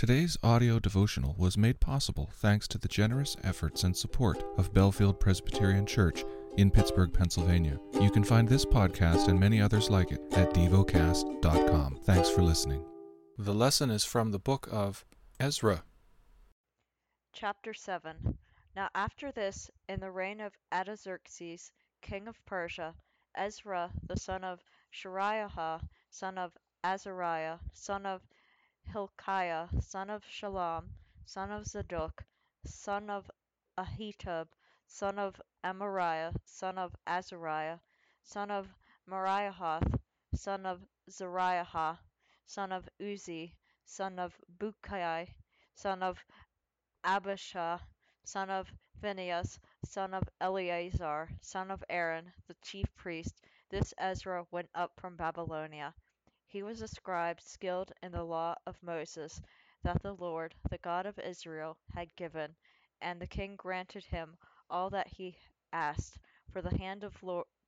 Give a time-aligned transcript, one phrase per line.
[0.00, 5.20] Today's audio devotional was made possible thanks to the generous efforts and support of Bellefield
[5.20, 6.24] Presbyterian Church
[6.56, 7.78] in Pittsburgh, Pennsylvania.
[8.00, 11.98] You can find this podcast and many others like it at devocast.com.
[12.04, 12.82] Thanks for listening.
[13.36, 15.04] The lesson is from the book of
[15.38, 15.84] Ezra.
[17.34, 18.38] Chapter 7
[18.74, 22.94] Now after this, in the reign of Artaxerxes, king of Persia,
[23.36, 24.64] Ezra the son of
[24.94, 28.22] Seraiah, son of Azariah, son of
[28.92, 30.88] Hilkiah, son of Shallum,
[31.24, 32.24] son of Zadok,
[32.66, 33.30] son of
[33.78, 34.48] Ahitub,
[34.88, 37.78] son of Amariah, son of Azariah,
[38.24, 38.68] son of
[39.08, 40.00] Meraioth,
[40.34, 41.98] son of Zerahiah,
[42.46, 43.54] son of Uzzi,
[43.84, 45.28] son of Bukki,
[45.76, 46.24] son of
[47.04, 47.80] Abishua,
[48.24, 54.68] son of Phinehas, son of Eleazar, son of Aaron, the chief priest, this Ezra went
[54.74, 55.94] up from Babylonia.
[56.52, 59.40] He was a scribe skilled in the law of Moses
[59.84, 62.56] that the Lord, the God of Israel, had given,
[63.00, 64.36] and the king granted him
[64.68, 65.38] all that he
[65.72, 66.18] asked,
[66.50, 67.14] for the hand of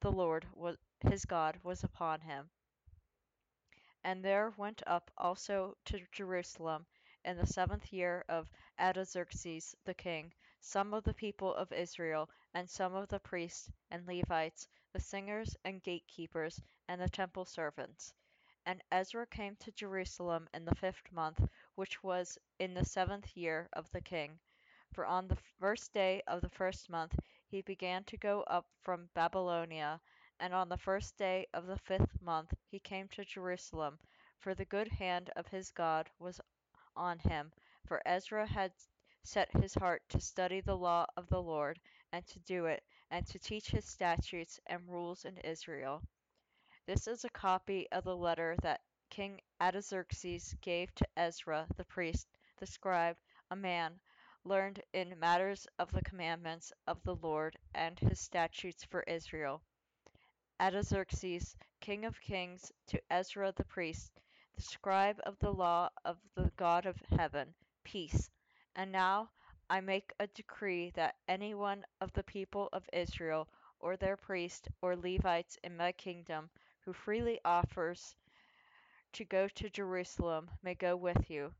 [0.00, 0.48] the Lord
[0.98, 2.50] his God was upon him.
[4.02, 6.84] And there went up also to Jerusalem
[7.24, 12.68] in the seventh year of Artaxerxes the king some of the people of Israel, and
[12.68, 18.12] some of the priests and Levites, the singers and gatekeepers, and the temple servants.
[18.64, 21.40] And Ezra came to Jerusalem in the fifth month,
[21.74, 24.38] which was in the seventh year of the king.
[24.92, 29.08] For on the first day of the first month he began to go up from
[29.14, 30.00] Babylonia,
[30.38, 33.98] and on the first day of the fifth month he came to Jerusalem,
[34.38, 36.40] for the good hand of his God was
[36.94, 37.52] on him,
[37.86, 38.72] for Ezra had
[39.24, 41.80] set his heart to study the law of the Lord,
[42.12, 46.02] and to do it, and to teach his statutes and rules in Israel.
[46.84, 52.26] This is a copy of the letter that King Artaxerxes gave to Ezra the priest,
[52.58, 53.16] the scribe,
[53.50, 54.00] a man
[54.44, 59.62] learned in matters of the commandments of the Lord and his statutes for Israel.
[60.60, 64.20] Artaxerxes, king of kings, to Ezra the priest,
[64.56, 67.54] the scribe of the law of the God of heaven,
[67.84, 68.28] peace.
[68.74, 69.30] And now
[69.70, 73.48] I make a decree that any one of the people of Israel,
[73.78, 76.50] or their priests or Levites in my kingdom,
[76.84, 78.14] who freely offers
[79.12, 81.52] to go to Jerusalem may go with you.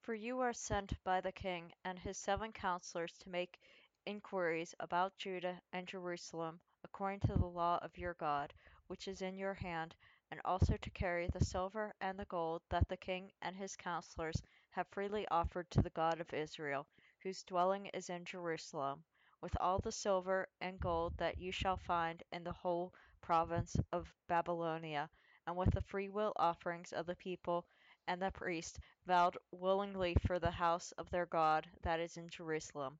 [0.00, 3.60] For you are sent by the king and his seven counselors to make
[4.04, 8.52] inquiries about Judah and Jerusalem according to the law of your God,
[8.88, 9.94] which is in your hand,
[10.30, 14.42] and also to carry the silver and the gold that the king and his counselors
[14.70, 16.86] have freely offered to the God of Israel,
[17.22, 19.04] whose dwelling is in Jerusalem,
[19.40, 24.12] with all the silver and gold that you shall find in the whole province of
[24.28, 25.08] Babylonia,
[25.46, 27.64] and with the freewill offerings of the people
[28.06, 32.98] and the priests vowed willingly for the house of their God that is in Jerusalem.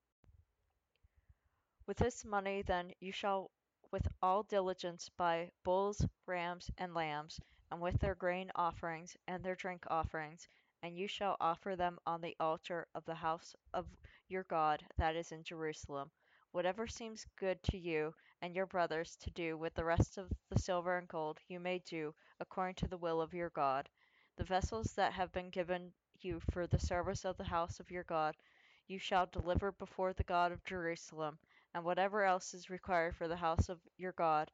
[1.87, 3.51] With this money then you shall
[3.91, 7.39] with all diligence buy bulls, rams, and lambs,
[7.71, 10.49] and with their grain offerings and their drink offerings,
[10.83, 13.87] and you shall offer them on the altar of the house of
[14.29, 16.11] your God that is in Jerusalem.
[16.53, 20.59] Whatever seems good to you and your brothers to do with the rest of the
[20.59, 23.89] silver and gold, you may do, according to the will of your God.
[24.37, 28.05] The vessels that have been given you for the service of the house of your
[28.05, 28.35] God,
[28.89, 31.39] you shall deliver before the God of Jerusalem,
[31.73, 34.51] and whatever else is required for the house of your God,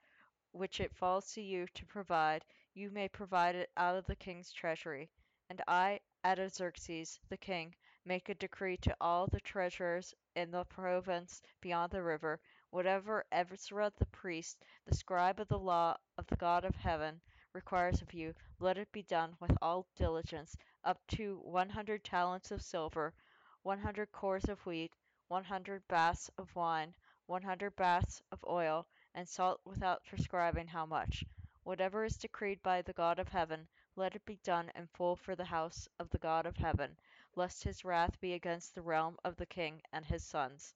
[0.53, 2.45] which it falls to you to provide,
[2.75, 5.09] you may provide it out of the king's treasury.
[5.49, 11.41] And I, Artaxerxes the king, make a decree to all the treasurers in the province
[11.61, 12.39] beyond the river,
[12.71, 17.21] whatever Ezra the priest, the scribe of the law of the God of heaven,
[17.55, 22.51] requires of you, let it be done with all diligence, up to one hundred talents
[22.51, 23.15] of silver,
[23.63, 24.93] one hundred cors of wheat,
[25.29, 26.95] one hundred baths of wine,
[27.27, 31.25] one hundred baths of oil, and salt without prescribing how much.
[31.65, 35.35] Whatever is decreed by the God of heaven, let it be done in full for
[35.35, 36.97] the house of the God of heaven,
[37.35, 40.75] lest his wrath be against the realm of the king and his sons.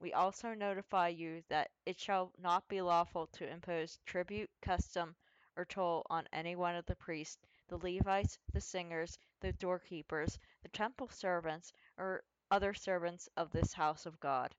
[0.00, 5.16] We also notify you that it shall not be lawful to impose tribute, custom,
[5.56, 10.68] or toll on any one of the priests, the Levites, the singers, the doorkeepers, the
[10.68, 14.54] temple servants, or other servants of this house of God.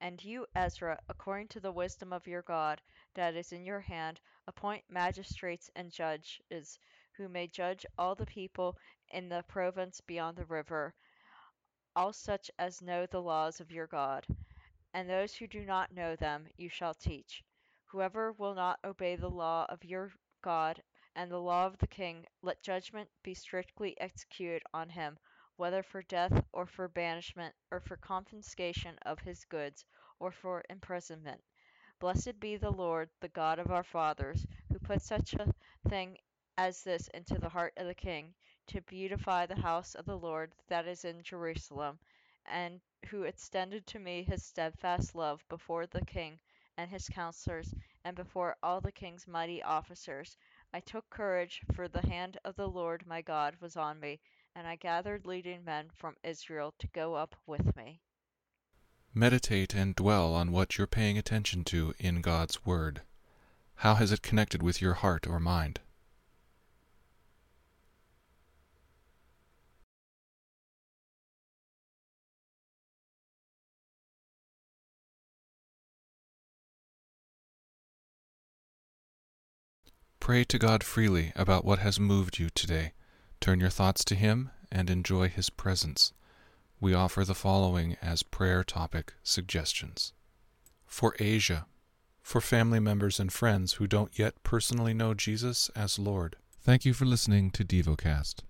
[0.00, 2.80] And you, Ezra, according to the wisdom of your God
[3.14, 6.78] that is in your hand, appoint magistrates and judges
[7.12, 8.78] who may judge all the people
[9.10, 10.94] in the province beyond the river,
[11.96, 14.26] all such as know the laws of your God.
[14.92, 17.42] And those who do not know them you shall teach.
[17.86, 20.12] Whoever will not obey the law of your
[20.42, 20.82] God
[21.16, 25.18] and the law of the king, let judgment be strictly executed on him,
[25.56, 29.84] whether for death, or for banishment, or for confiscation of his goods,
[30.18, 31.40] or for imprisonment.
[32.00, 35.54] Blessed be the Lord, the God of our fathers, who put such a
[35.88, 36.18] thing
[36.58, 38.34] as this into the heart of the king,
[38.66, 41.98] to beautify the house of the Lord that is in Jerusalem,
[42.46, 46.38] and who extended to me his steadfast love before the king
[46.76, 47.74] and his counselors,
[48.04, 50.36] and before all the king's mighty officers.
[50.72, 54.20] I took courage, for the hand of the Lord my God was on me,
[54.56, 58.00] and I gathered leading men from Israel to go up with me.
[59.12, 63.02] Meditate and dwell on what you're paying attention to in God's Word.
[63.76, 65.80] How has it connected with your heart or mind?
[80.24, 82.92] Pray to God freely about what has moved you today.
[83.40, 86.14] Turn your thoughts to Him and enjoy His presence.
[86.80, 90.14] We offer the following as prayer topic suggestions
[90.86, 91.66] For Asia,
[92.22, 96.36] for family members and friends who don't yet personally know Jesus as Lord.
[96.58, 98.36] Thank you for listening to DevoCast.